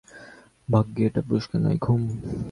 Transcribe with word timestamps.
ভাগ্যে 0.69 1.01
এটা 1.05 1.21
পুরস্কার 1.27 1.59
নয়, 1.61 1.79
ঘুম। 1.81 2.01